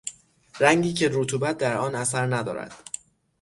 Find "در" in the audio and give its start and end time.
1.57-1.77